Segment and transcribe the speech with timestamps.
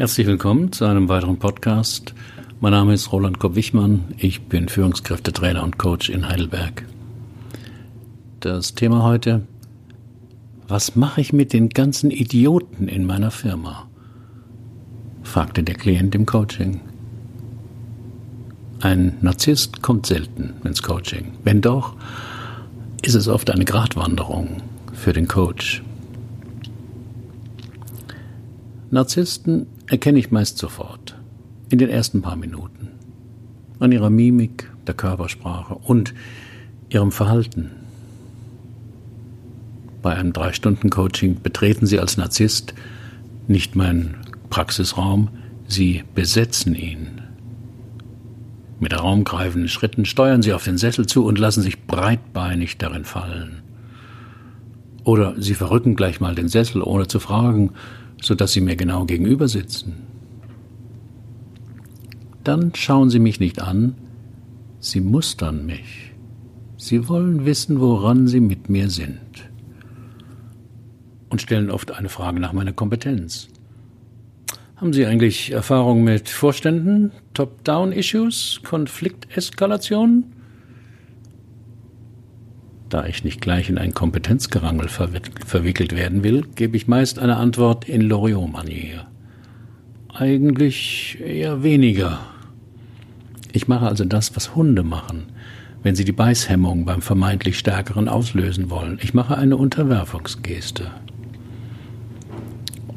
[0.00, 2.14] Herzlich willkommen zu einem weiteren Podcast.
[2.58, 4.14] Mein Name ist Roland Kopp-Wichmann.
[4.16, 6.86] Ich bin Führungskräftetrainer und Coach in Heidelberg.
[8.40, 9.42] Das Thema heute,
[10.66, 13.90] was mache ich mit den ganzen Idioten in meiner Firma?
[15.22, 16.80] fragte der Klient im Coaching.
[18.80, 21.32] Ein Narzisst kommt selten ins Coaching.
[21.44, 21.94] Wenn doch,
[23.02, 24.62] ist es oft eine Gratwanderung
[24.94, 25.82] für den Coach.
[28.92, 31.16] Narzissten erkenne ich meist sofort,
[31.68, 32.88] in den ersten paar Minuten,
[33.78, 36.12] an ihrer Mimik, der Körpersprache und
[36.88, 37.70] ihrem Verhalten.
[40.02, 42.74] Bei einem Drei-Stunden-Coaching betreten Sie als Narzisst
[43.46, 44.16] nicht meinen
[44.48, 45.28] Praxisraum,
[45.68, 47.20] Sie besetzen ihn.
[48.80, 53.62] Mit raumgreifenden Schritten steuern Sie auf den Sessel zu und lassen sich breitbeinig darin fallen.
[55.04, 57.70] Oder Sie verrücken gleich mal den Sessel, ohne zu fragen,
[58.22, 59.94] sodass Sie mir genau gegenüber sitzen.
[62.44, 63.94] Dann schauen Sie mich nicht an,
[64.80, 66.12] Sie mustern mich.
[66.76, 69.20] Sie wollen wissen, woran Sie mit mir sind.
[71.28, 73.48] Und stellen oft eine Frage nach meiner Kompetenz.
[74.76, 80.24] Haben Sie eigentlich Erfahrung mit Vorständen, Top-Down-Issues, Konflikteskalation?
[82.90, 87.88] Da ich nicht gleich in ein Kompetenzgerangel verwickelt werden will, gebe ich meist eine Antwort
[87.88, 89.06] in Loriot-Manier.
[90.12, 92.18] Eigentlich eher weniger.
[93.52, 95.26] Ich mache also das, was Hunde machen,
[95.84, 98.98] wenn sie die Beißhemmung beim vermeintlich Stärkeren auslösen wollen.
[99.00, 100.90] Ich mache eine Unterwerfungsgeste.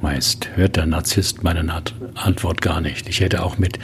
[0.02, 1.72] Meist hört der Narzisst meine
[2.16, 3.08] Antwort gar nicht.
[3.08, 3.78] Ich hätte auch mit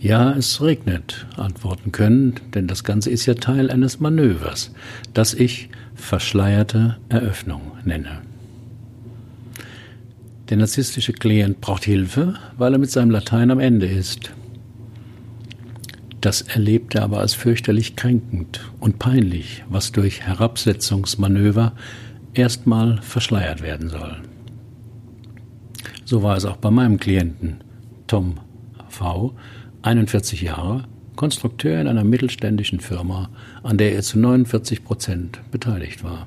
[0.00, 4.70] Ja, es regnet antworten können, denn das Ganze ist ja Teil eines Manövers,
[5.12, 8.22] das ich verschleierte Eröffnung nenne.
[10.48, 14.32] Der narzisstische Klient braucht Hilfe, weil er mit seinem Latein am Ende ist.
[16.20, 21.72] Das erlebt er aber als fürchterlich kränkend und peinlich, was durch Herabsetzungsmanöver
[22.34, 24.16] erstmal verschleiert werden soll.
[26.04, 27.58] So war es auch bei meinem Klienten,
[28.06, 28.38] Tom
[28.88, 29.34] V.,
[29.82, 30.84] 41 Jahre,
[31.16, 33.30] Konstrukteur in einer mittelständischen Firma,
[33.62, 36.26] an der er zu 49 Prozent beteiligt war.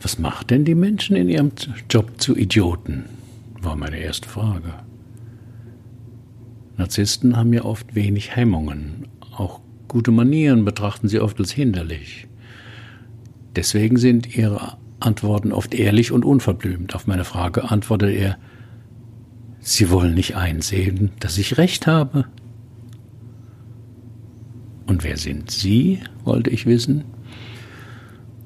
[0.00, 1.52] Was macht denn die Menschen in ihrem
[1.88, 3.04] Job zu Idioten?
[3.62, 4.74] war meine erste Frage.
[6.76, 9.08] Narzissten haben ja oft wenig Hemmungen.
[9.36, 12.26] Auch gute Manieren betrachten sie oft als hinderlich.
[13.56, 16.94] Deswegen sind ihre Antworten oft ehrlich und unverblümt.
[16.94, 18.36] Auf meine Frage antwortet er,
[19.66, 22.26] Sie wollen nicht einsehen, dass ich recht habe.
[24.86, 26.00] Und wer sind Sie?
[26.22, 27.04] wollte ich wissen.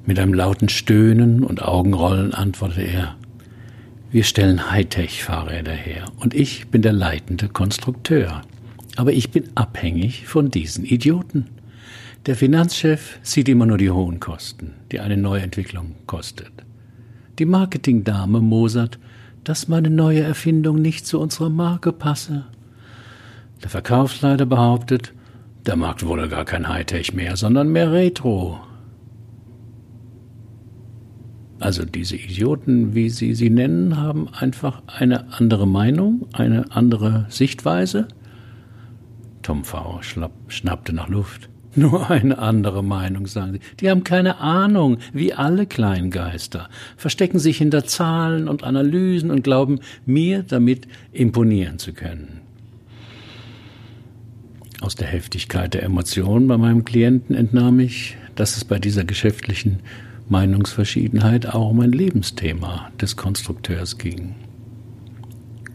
[0.06, 3.16] Mit einem lauten Stöhnen und Augenrollen antwortete er,
[4.12, 8.42] wir stellen Hightech-Fahrräder her und ich bin der leitende Konstrukteur.
[8.94, 11.46] Aber ich bin abhängig von diesen Idioten.
[12.26, 16.52] Der Finanzchef sieht immer nur die hohen Kosten, die eine Neuentwicklung kostet.
[17.40, 19.00] Die Marketingdame mosert,
[19.48, 22.44] dass meine neue Erfindung nicht zu unserer Marke passe.
[23.62, 25.14] Der Verkaufsleiter behauptet,
[25.64, 28.60] der Markt wolle gar kein Hightech mehr, sondern mehr Retro.
[31.60, 38.06] Also diese Idioten, wie Sie sie nennen, haben einfach eine andere Meinung, eine andere Sichtweise.
[39.40, 40.00] Tom V.
[40.48, 41.48] schnappte nach Luft.
[41.78, 43.60] Nur eine andere Meinung, sagen sie.
[43.78, 49.78] Die haben keine Ahnung, wie alle Kleingeister, verstecken sich hinter Zahlen und Analysen und glauben,
[50.04, 52.40] mir damit imponieren zu können.
[54.80, 59.78] Aus der Heftigkeit der Emotionen bei meinem Klienten entnahm ich, dass es bei dieser geschäftlichen
[60.28, 64.34] Meinungsverschiedenheit auch um ein Lebensthema des Konstrukteurs ging.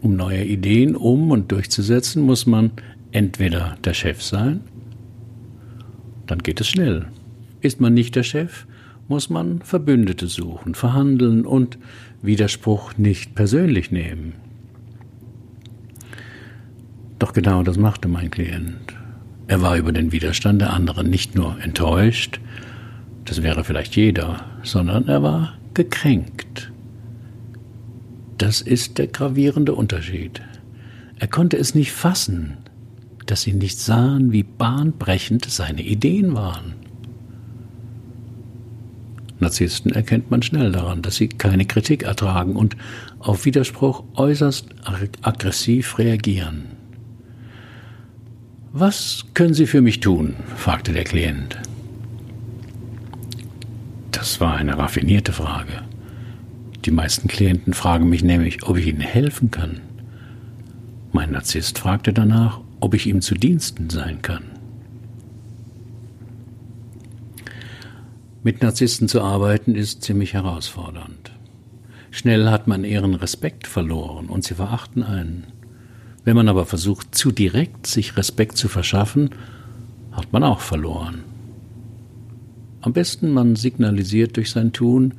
[0.02, 2.72] Um neue Ideen um und durchzusetzen, muss man
[3.14, 4.62] entweder der Chef sein
[6.28, 7.08] dann geht es schnell.
[7.62, 8.66] Ist man nicht der Chef,
[9.08, 11.78] muss man Verbündete suchen, verhandeln und
[12.22, 14.34] Widerspruch nicht persönlich nehmen.
[17.20, 18.94] Doch genau das machte mein Klient.
[19.48, 22.40] Er war über den Widerstand der anderen nicht nur enttäuscht,
[23.26, 26.72] das wäre vielleicht jeder, sondern er war gekränkt.
[28.38, 30.42] Das ist der gravierende Unterschied.
[31.20, 32.58] Er konnte es nicht fassen,
[33.26, 36.74] dass sie nicht sahen, wie bahnbrechend seine Ideen waren.
[39.40, 42.78] Narzissten erkennt man schnell daran, dass sie keine Kritik ertragen und
[43.20, 44.68] auf Widerspruch äußerst
[45.22, 46.66] aggressiv reagieren.
[48.72, 50.34] Was können Sie für mich tun?
[50.56, 51.60] fragte der Klient.
[54.10, 55.84] Das war eine raffinierte Frage.
[56.86, 59.82] Die meisten Klienten fragen mich nämlich, ob ich ihnen helfen kann.
[61.12, 64.44] Mein Narzisst fragte danach, ob ich ihm zu Diensten sein kann.
[68.44, 71.32] Mit Narzissten zu arbeiten ist ziemlich herausfordernd.
[72.12, 75.46] Schnell hat man ihren Respekt verloren und sie verachten einen.
[76.26, 79.30] Wenn man aber versucht, zu direkt sich Respekt zu verschaffen,
[80.12, 81.24] hat man auch verloren.
[82.82, 85.14] Am besten man signalisiert durch sein Tun,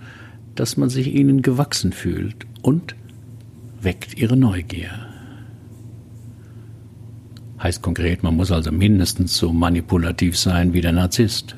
[0.54, 2.94] dass man sich ihnen gewachsen fühlt und
[3.80, 5.13] weckt ihre Neugier.
[7.64, 11.56] Heißt konkret, man muss also mindestens so manipulativ sein wie der Narzisst.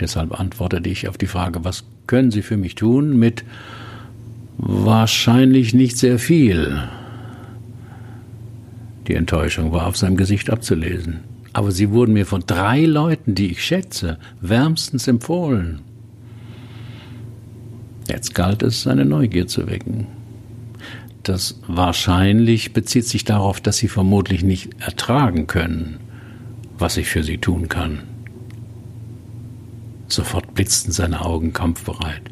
[0.00, 3.44] Deshalb antwortete ich auf die Frage, was können Sie für mich tun, mit
[4.58, 6.82] wahrscheinlich nicht sehr viel.
[9.06, 11.20] Die Enttäuschung war auf seinem Gesicht abzulesen.
[11.52, 15.82] Aber sie wurden mir von drei Leuten, die ich schätze, wärmstens empfohlen.
[18.08, 20.08] Jetzt galt es, seine Neugier zu wecken.
[21.22, 26.00] Das wahrscheinlich bezieht sich darauf, dass sie vermutlich nicht ertragen können,
[26.78, 28.00] was ich für sie tun kann.
[30.08, 32.22] Sofort blitzten seine Augen kampfbereit.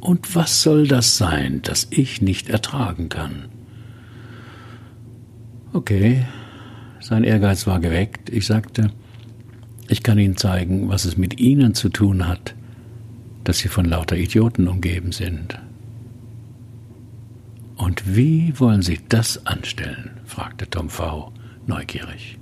[0.00, 3.46] Und was soll das sein, das ich nicht ertragen kann?
[5.72, 6.26] Okay,
[7.00, 8.28] sein Ehrgeiz war geweckt.
[8.30, 8.90] Ich sagte,
[9.88, 12.54] ich kann Ihnen zeigen, was es mit Ihnen zu tun hat,
[13.44, 15.58] dass Sie von lauter Idioten umgeben sind.
[17.80, 20.10] Und wie wollen Sie das anstellen?
[20.26, 21.32] fragte Tom V.
[21.66, 22.36] neugierig.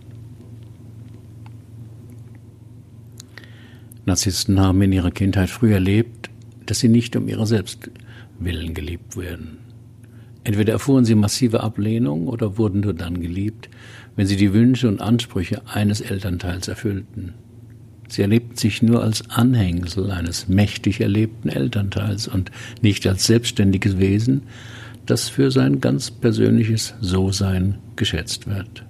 [4.05, 6.29] Narzissten haben in ihrer Kindheit früh erlebt,
[6.67, 7.88] dass sie nicht um ihrer selbst
[8.40, 9.58] willen geliebt werden.
[10.43, 13.69] Entweder erfuhren sie massive Ablehnung oder wurden nur dann geliebt,
[14.17, 17.34] wenn sie die Wünsche und Ansprüche eines Elternteils erfüllten.
[18.08, 22.50] Sie erlebten sich nur als Anhängsel eines mächtig erlebten Elternteils und
[22.82, 24.43] nicht als selbstständiges Wesen,
[25.10, 28.84] das für sein ganz persönliches So-Sein geschätzt wird.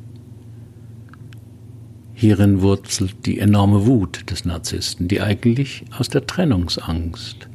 [2.12, 7.48] Hierin wurzelt die enorme Wut des Narzissten, die eigentlich aus der Trennungsangst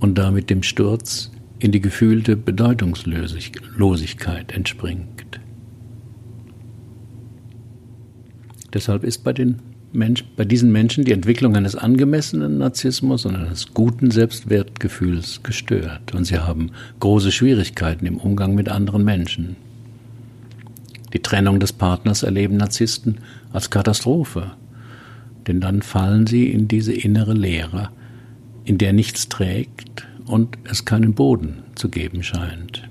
[0.00, 1.30] und damit dem Sturz
[1.60, 5.38] in die gefühlte Bedeutungslosigkeit entspringt.
[8.72, 13.74] Deshalb ist bei, den Mensch, bei diesen Menschen die Entwicklung eines angemessenen Narzissmus und eines
[13.74, 16.70] guten Selbstwertgefühls gestört und sie haben
[17.00, 19.56] große Schwierigkeiten im Umgang mit anderen Menschen.
[21.12, 23.18] Die Trennung des Partners erleben Narzissten
[23.52, 24.52] als Katastrophe,
[25.48, 27.90] denn dann fallen sie in diese innere Leere,
[28.64, 32.88] in der nichts trägt und es keinen Boden zu geben scheint.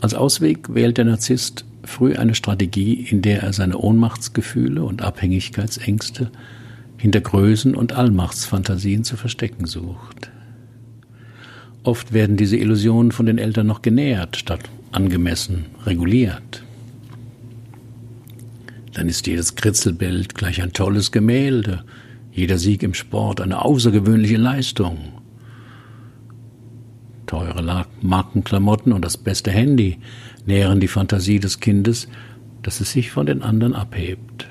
[0.00, 6.30] Als Ausweg wählt der Narzisst früh eine Strategie, in der er seine Ohnmachtsgefühle und Abhängigkeitsängste
[6.96, 10.30] hinter Größen und Allmachtsfantasien zu verstecken sucht.
[11.82, 14.60] Oft werden diese Illusionen von den Eltern noch genährt, statt
[14.90, 16.64] angemessen reguliert.
[18.94, 21.84] Dann ist jedes Kritzelbild gleich ein tolles Gemälde,
[22.32, 24.98] jeder Sieg im Sport eine außergewöhnliche Leistung.
[27.26, 29.98] Teure Markenklamotten und das beste Handy
[30.46, 32.08] nähren die Fantasie des Kindes,
[32.62, 34.46] dass es sich von den anderen abhebt.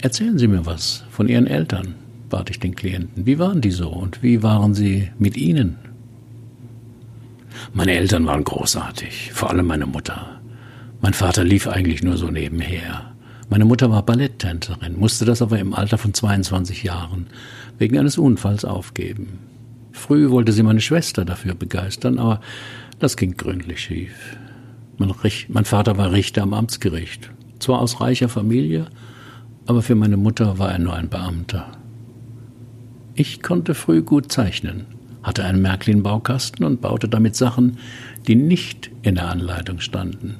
[0.00, 1.94] Erzählen Sie mir was von Ihren Eltern,
[2.30, 3.26] bat ich den Klienten.
[3.26, 5.76] Wie waren die so und wie waren sie mit Ihnen?
[7.74, 10.40] Meine Eltern waren großartig, vor allem meine Mutter.
[11.02, 13.12] Mein Vater lief eigentlich nur so nebenher.
[13.50, 17.26] Meine Mutter war Balletttänzerin, musste das aber im Alter von 22 Jahren
[17.78, 19.49] wegen eines Unfalls aufgeben.
[19.92, 22.40] Früh wollte sie meine Schwester dafür begeistern, aber
[22.98, 24.36] das ging gründlich schief.
[24.98, 25.12] Mein,
[25.48, 28.86] mein Vater war Richter am Amtsgericht, zwar aus reicher Familie,
[29.66, 31.72] aber für meine Mutter war er nur ein Beamter.
[33.14, 34.86] Ich konnte früh gut zeichnen,
[35.22, 37.78] hatte einen Märklin-Baukasten und baute damit Sachen,
[38.26, 40.36] die nicht in der Anleitung standen.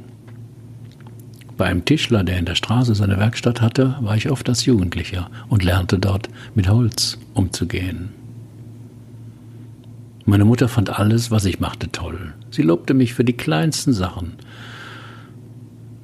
[1.56, 5.30] Bei einem Tischler, der in der Straße seine Werkstatt hatte, war ich oft als Jugendlicher
[5.48, 8.19] und lernte dort mit Holz umzugehen.
[10.30, 12.34] Meine Mutter fand alles, was ich machte, toll.
[12.52, 14.34] Sie lobte mich für die kleinsten Sachen.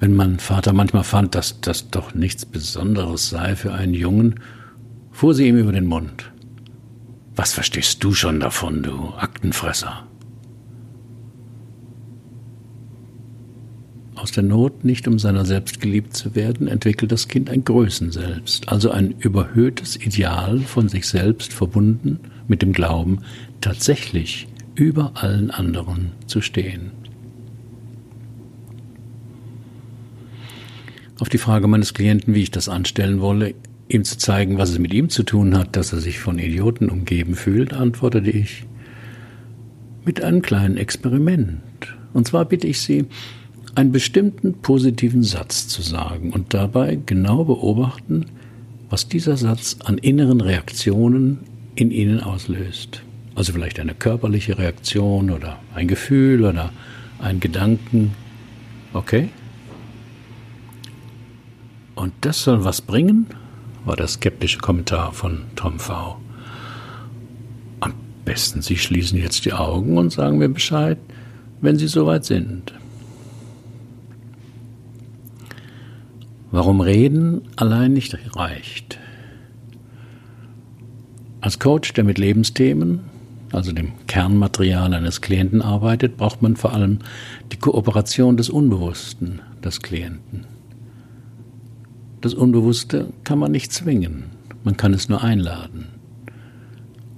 [0.01, 4.41] Wenn mein Vater manchmal fand, dass das doch nichts Besonderes sei für einen Jungen,
[5.13, 6.33] fuhr sie ihm über den Mund.
[7.37, 10.09] Was verstehst du schon davon, du Aktenfresser?
[14.17, 18.71] Aus der Not, nicht um seiner selbst geliebt zu werden, entwickelt das Kind ein Größenselbst,
[18.71, 22.19] also ein überhöhtes Ideal von sich selbst verbunden
[22.49, 23.21] mit dem Glauben,
[23.61, 26.93] tatsächlich über allen anderen zu stehen.
[31.19, 33.55] Auf die Frage meines Klienten, wie ich das anstellen wolle,
[33.89, 36.91] ihm zu zeigen, was es mit ihm zu tun hat, dass er sich von Idioten
[36.91, 38.65] umgeben fühlt, antwortete ich
[40.05, 41.63] mit einem kleinen Experiment.
[42.13, 43.07] Und zwar bitte ich Sie,
[43.75, 48.27] einen bestimmten positiven Satz zu sagen und dabei genau beobachten,
[48.89, 51.41] was dieser Satz an inneren Reaktionen
[51.75, 53.03] in Ihnen auslöst.
[53.37, 56.71] Also vielleicht eine körperliche Reaktion oder ein Gefühl oder
[57.21, 58.15] ein Gedanken.
[58.93, 59.29] Okay?
[61.95, 63.27] Und das soll was bringen?
[63.87, 66.21] war der skeptische Kommentar von Tom V.
[67.79, 70.99] Am besten Sie schließen jetzt die Augen und sagen mir Bescheid,
[71.61, 72.75] wenn Sie soweit sind.
[76.51, 78.99] Warum Reden allein nicht reicht.
[81.41, 83.01] Als Coach, der mit Lebensthemen,
[83.53, 86.99] also dem Kernmaterial eines Klienten arbeitet, braucht man vor allem
[87.53, 90.45] die Kooperation des Unbewussten des Klienten.
[92.21, 94.25] Das Unbewusste kann man nicht zwingen,
[94.65, 95.89] man kann es nur einladen.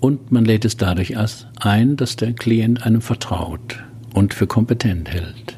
[0.00, 1.14] Und man lädt es dadurch
[1.60, 3.82] ein, dass der Klient einem vertraut
[4.14, 5.56] und für kompetent hält.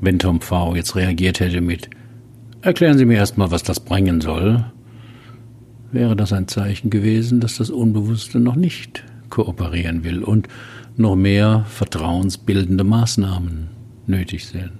[0.00, 1.88] Wenn Tom V jetzt reagiert hätte mit
[2.60, 4.64] Erklären Sie mir erstmal, was das bringen soll,
[5.94, 10.48] wäre das ein Zeichen gewesen, dass das Unbewusste noch nicht kooperieren will und
[10.96, 13.68] noch mehr vertrauensbildende Maßnahmen
[14.06, 14.72] nötig sind.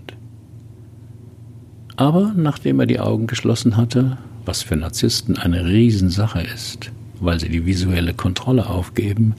[1.97, 6.91] Aber nachdem er die Augen geschlossen hatte, was für Narzissten eine Riesensache ist,
[7.21, 9.35] weil sie die visuelle Kontrolle aufgeben,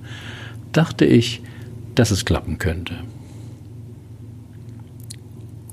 [0.72, 1.42] dachte ich,
[1.96, 2.96] dass es klappen könnte.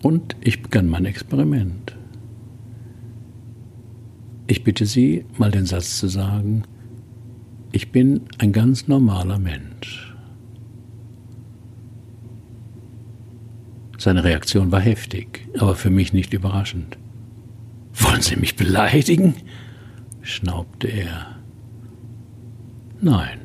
[0.02, 1.94] Und ich begann mein Experiment.
[4.46, 6.64] Ich bitte Sie, mal den Satz zu sagen,
[7.72, 10.14] ich bin ein ganz normaler Mensch.
[13.98, 16.98] Seine Reaktion war heftig, aber für mich nicht überraschend.
[17.94, 19.34] Wollen Sie mich beleidigen?
[20.22, 21.36] schnaubte er.
[23.00, 23.38] Nein,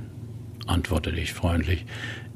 [0.66, 1.86] antwortete ich freundlich.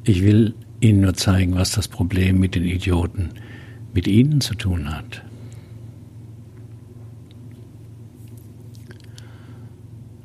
[0.03, 3.29] Ich will Ihnen nur zeigen, was das Problem mit den Idioten
[3.93, 5.23] mit Ihnen zu tun hat.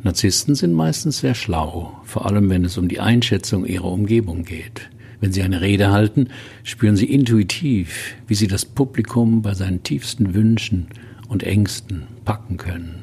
[0.06, 4.88] Narzissten sind meistens sehr schlau, vor allem wenn es um die Einschätzung ihrer Umgebung geht.
[5.20, 6.28] Wenn sie eine Rede halten,
[6.62, 10.86] spüren sie intuitiv, wie sie das Publikum bei seinen tiefsten Wünschen
[11.26, 13.02] und Ängsten packen können.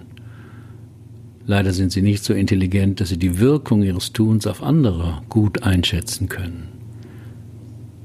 [1.45, 5.63] Leider sind sie nicht so intelligent, dass sie die Wirkung ihres Tuns auf andere gut
[5.63, 6.69] einschätzen können.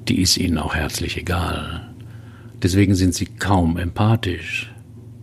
[0.09, 1.88] Die ist ihnen auch herzlich egal.
[2.61, 4.75] Deswegen sind sie kaum empathisch,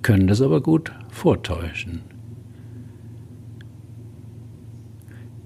[0.02, 2.15] können das aber gut vortäuschen.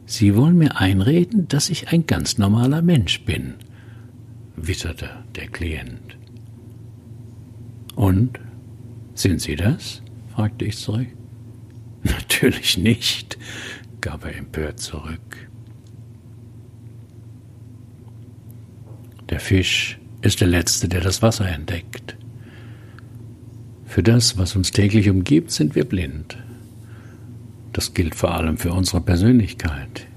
[0.10, 3.54] Sie wollen mir einreden, dass ich ein ganz normaler Mensch bin,
[4.56, 6.18] witterte der Klient.
[7.96, 8.40] Und?
[9.14, 10.02] Sind Sie das?
[10.34, 11.10] fragte ich zurück.
[12.04, 13.38] Natürlich nicht,
[14.02, 15.48] gab er empört zurück.
[19.30, 22.18] Der Fisch ist der Letzte, der das Wasser entdeckt.
[23.86, 26.36] Für das, was uns täglich umgibt, sind wir blind.
[27.74, 30.08] Das gilt vor allem für unsere Persönlichkeit.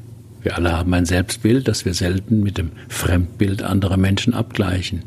[0.43, 5.05] Wir alle haben ein Selbstbild, das wir selten mit dem Fremdbild anderer Menschen abgleichen.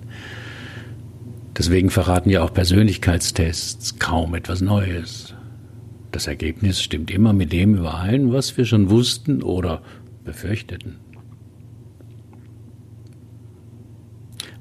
[1.58, 5.34] Deswegen verraten ja auch Persönlichkeitstests kaum etwas Neues.
[6.12, 9.82] Das Ergebnis stimmt immer mit dem überein, was wir schon wussten oder
[10.24, 10.98] befürchteten.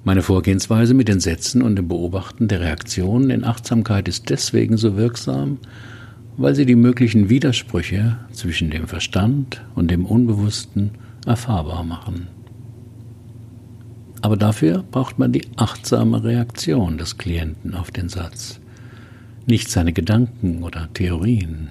[0.02, 4.96] Meine Vorgehensweise mit den Sätzen und dem Beobachten der Reaktionen in Achtsamkeit ist deswegen so
[4.96, 5.58] wirksam,
[6.36, 10.90] weil sie die möglichen Widersprüche zwischen dem Verstand und dem Unbewussten
[11.26, 12.28] erfahrbar machen.
[14.20, 18.60] Aber dafür braucht man die achtsame Reaktion des Klienten auf den Satz,
[19.46, 21.68] nicht seine Gedanken oder Theorien.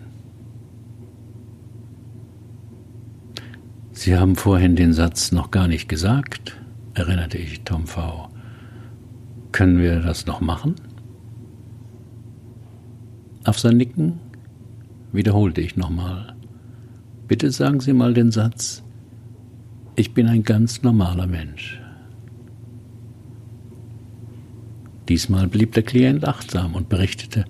[3.91, 6.57] Sie haben vorhin den Satz noch gar nicht gesagt,
[6.93, 8.29] erinnerte ich Tom V.
[9.51, 10.75] Können wir das noch machen?
[13.45, 14.19] Auf sein Nicken
[15.13, 16.35] wiederholte ich nochmal.
[17.27, 18.83] Bitte sagen Sie mal den Satz,
[19.95, 21.79] ich bin ein ganz normaler Mensch.
[25.07, 27.45] Diesmal blieb der Klient achtsam und berichtete,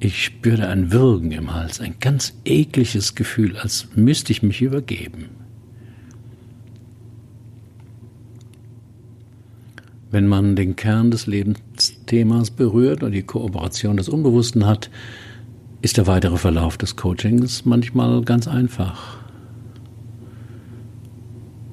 [0.00, 5.30] ich spürte ein Würgen im Hals, ein ganz ekliges Gefühl, als müsste ich mich übergeben.
[10.10, 14.90] Wenn man den Kern des Lebensthemas berührt und die Kooperation des Unbewussten hat,
[15.84, 19.18] ist der weitere Verlauf des Coachings manchmal ganz einfach.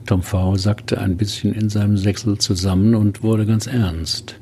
[0.05, 0.57] Tom V.
[0.57, 4.37] sackte ein bisschen in seinem Sechsel zusammen und wurde ganz ernst.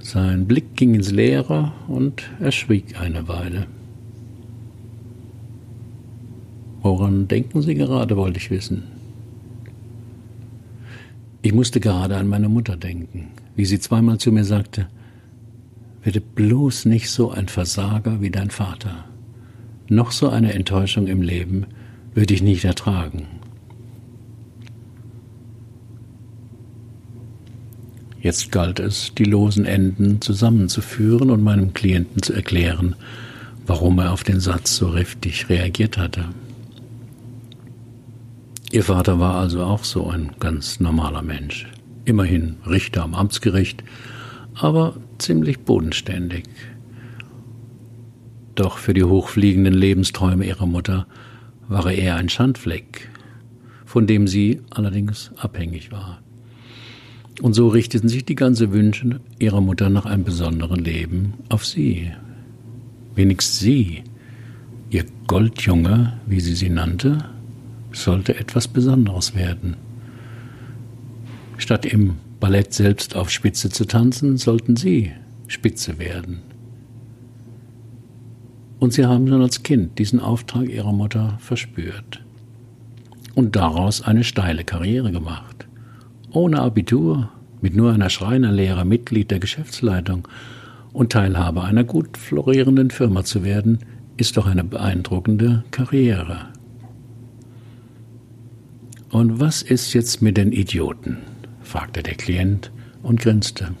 [0.00, 3.66] Sein Blick ging ins Leere und er schwieg eine Weile.
[6.82, 8.82] Woran denken Sie gerade, wollte ich wissen.
[11.40, 14.86] Ich musste gerade an meine Mutter denken, wie sie zweimal zu mir sagte,
[16.02, 19.04] werde bloß nicht so ein Versager wie dein Vater.
[19.88, 21.66] Noch so eine Enttäuschung im Leben
[22.14, 23.26] würde ich nicht ertragen.
[28.20, 32.96] Jetzt galt es, die losen Enden zusammenzuführen und meinem Klienten zu erklären,
[33.66, 36.24] warum er auf den Satz so heftig reagiert hatte.
[38.70, 41.68] Ihr Vater war also auch so ein ganz normaler Mensch,
[42.04, 43.82] immerhin Richter am Amtsgericht,
[44.58, 46.44] aber ziemlich bodenständig.
[48.54, 51.06] Doch für die hochfliegenden Lebensträume ihrer Mutter
[51.68, 53.08] war er eher ein Schandfleck,
[53.84, 56.20] von dem sie allerdings abhängig war.
[57.40, 62.10] Und so richteten sich die ganzen Wünsche ihrer Mutter nach einem besonderen Leben auf sie.
[63.14, 64.02] Wenigstens sie,
[64.90, 67.26] ihr Goldjunge, wie sie sie nannte,
[67.92, 69.76] sollte etwas Besonderes werden.
[71.58, 75.12] Statt im Ballett selbst auf Spitze zu tanzen, sollten sie
[75.48, 76.42] Spitze werden.
[78.78, 82.22] Und sie haben schon als Kind diesen Auftrag ihrer Mutter verspürt
[83.34, 85.66] und daraus eine steile Karriere gemacht.
[86.30, 87.30] Ohne Abitur,
[87.60, 90.28] mit nur einer Schreinerlehre Mitglied der Geschäftsleitung
[90.92, 93.78] und Teilhaber einer gut florierenden Firma zu werden,
[94.16, 96.48] ist doch eine beeindruckende Karriere.
[99.10, 101.18] Und was ist jetzt mit den Idioten?
[101.68, 102.72] Fragte der Klient
[103.02, 103.74] und grinste.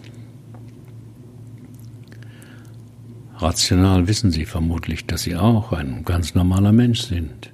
[3.38, 7.50] Rational wissen Sie vermutlich, dass Sie auch ein ganz normaler Mensch sind,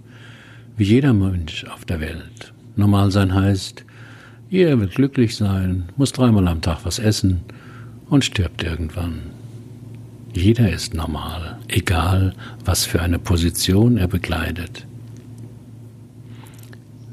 [0.77, 2.53] wie jeder Mensch auf der Welt.
[2.75, 3.85] Normal sein heißt,
[4.51, 7.41] jeder will glücklich sein, muss dreimal am Tag was essen
[8.09, 9.21] und stirbt irgendwann.
[10.35, 14.87] Jeder ist normal, egal was für eine Position er bekleidet.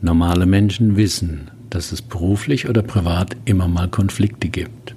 [0.01, 4.93] Normale Menschen wissen, dass es beruflich oder privat immer mal Konflikte gibt,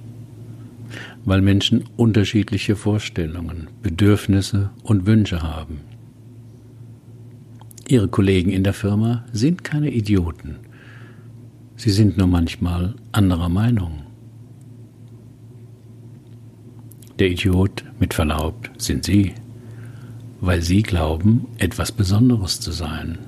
[1.24, 5.80] weil Menschen unterschiedliche Vorstellungen, Bedürfnisse und Wünsche haben.
[7.88, 10.56] Ihre Kollegen in der Firma sind keine Idioten.
[11.76, 14.02] Sie sind nur manchmal anderer Meinung.
[17.18, 19.34] Der Idiot, mit Verlaub, sind Sie,
[20.40, 23.18] weil Sie glauben, etwas Besonderes zu sein.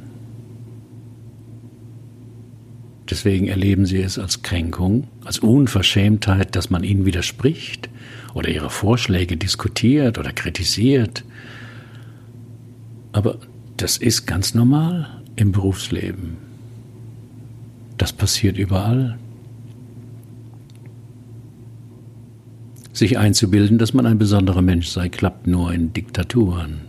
[3.08, 7.88] Deswegen erleben sie es als Kränkung, als Unverschämtheit, dass man ihnen widerspricht
[8.34, 11.24] oder ihre Vorschläge diskutiert oder kritisiert.
[13.12, 13.38] Aber
[13.76, 16.36] das ist ganz normal im Berufsleben.
[17.96, 19.18] Das passiert überall.
[22.92, 26.80] Sich einzubilden, dass man ein besonderer Mensch sei, klappt nur in Diktaturen.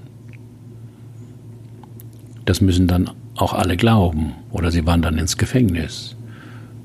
[2.45, 6.15] Das müssen dann auch alle glauben oder sie wandern ins Gefängnis.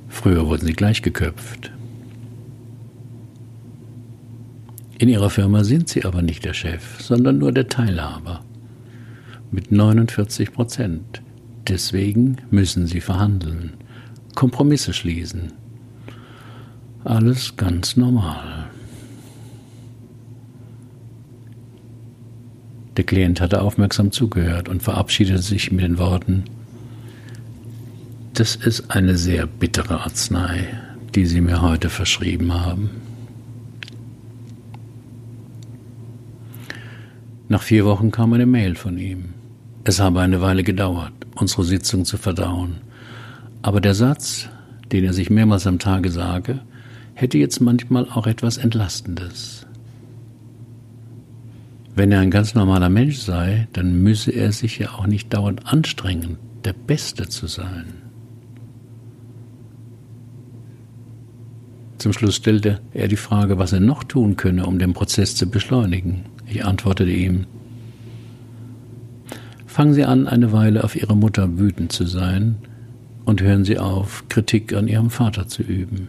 [0.08, 1.72] Früher wurden sie gleich geköpft.
[4.98, 8.44] In ihrer Firma sind sie aber nicht der Chef, sondern nur der Teilhaber.
[9.50, 11.22] Mit 49 Prozent.
[11.66, 13.72] Deswegen müssen sie verhandeln,
[14.34, 15.52] Kompromisse schließen.
[17.04, 18.61] Alles ganz normal.
[22.96, 26.44] Der Klient hatte aufmerksam zugehört und verabschiedete sich mit den Worten,
[28.34, 30.66] das ist eine sehr bittere Arznei,
[31.14, 32.90] die Sie mir heute verschrieben haben.
[37.48, 39.34] Nach vier Wochen kam eine Mail von ihm.
[39.84, 42.76] Es habe eine Weile gedauert, unsere Sitzung zu verdauen.
[43.60, 44.48] Aber der Satz,
[44.90, 46.60] den er sich mehrmals am Tage sage,
[47.14, 49.66] hätte jetzt manchmal auch etwas Entlastendes.
[51.94, 55.66] Wenn er ein ganz normaler Mensch sei, dann müsse er sich ja auch nicht dauernd
[55.66, 57.84] anstrengen, der Beste zu sein.
[61.98, 65.48] Zum Schluss stellte er die Frage, was er noch tun könne, um den Prozess zu
[65.48, 66.24] beschleunigen.
[66.48, 67.46] Ich antwortete ihm,
[69.66, 72.56] fangen Sie an, eine Weile auf Ihre Mutter wütend zu sein
[73.24, 76.08] und hören Sie auf, Kritik an Ihrem Vater zu üben.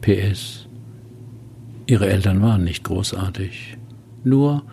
[0.00, 0.65] PS
[1.86, 3.76] Ihre Eltern waren nicht großartig,
[4.24, 4.64] nur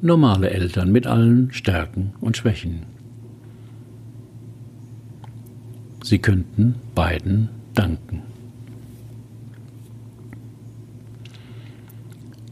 [0.00, 2.84] normale Eltern mit allen Stärken und Schwächen.
[6.04, 8.22] Sie könnten beiden danken.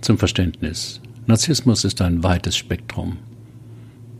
[0.00, 1.00] Zum Verständnis.
[1.26, 3.18] Narzissmus ist ein weites Spektrum.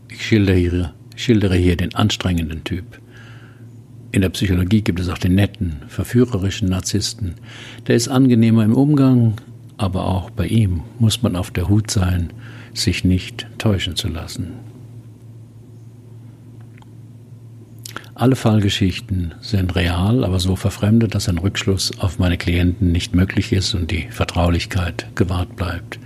[0.09, 3.01] Ich schildere hier, schildere hier den anstrengenden Typ.
[4.11, 7.35] In der Psychologie gibt es auch den netten, verführerischen Narzissten.
[7.87, 9.35] Der ist angenehmer im Umgang,
[9.79, 12.33] aber auch bei ihm muss man auf der Hut sein,
[12.73, 14.51] sich nicht täuschen zu lassen.
[18.13, 23.53] Alle Fallgeschichten sind real, aber so verfremdet, dass ein Rückschluss auf meine Klienten nicht möglich
[23.53, 25.97] ist und die Vertraulichkeit gewahrt bleibt.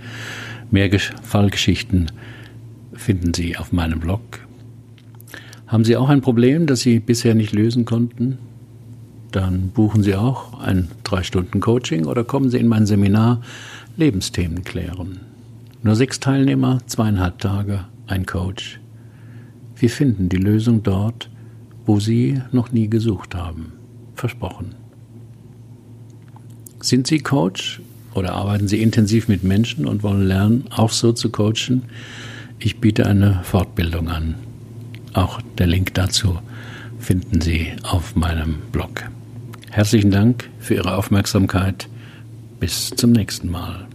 [0.70, 0.88] Mehr
[1.22, 2.12] Fallgeschichten
[2.92, 4.38] finden Sie auf meinem Blog.
[5.66, 8.38] Haben Sie auch ein Problem, das Sie bisher nicht lösen konnten?
[9.34, 13.42] Dann buchen Sie auch ein 3-Stunden-Coaching oder kommen Sie in mein Seminar
[13.96, 15.18] Lebensthemen klären.
[15.82, 18.78] Nur sechs Teilnehmer, zweieinhalb Tage, ein Coach.
[19.74, 21.30] Wir finden die Lösung dort,
[21.84, 23.72] wo Sie noch nie gesucht haben.
[24.14, 24.76] Versprochen.
[26.78, 27.82] Sind Sie Coach
[28.14, 31.82] oder arbeiten Sie intensiv mit Menschen und wollen lernen, auch so zu coachen?
[32.60, 34.36] Ich biete eine Fortbildung an.
[35.12, 36.38] Auch der Link dazu
[37.00, 39.02] finden Sie auf meinem Blog.
[39.74, 41.88] Herzlichen Dank für Ihre Aufmerksamkeit.
[42.60, 43.88] Bis zum nächsten Mal.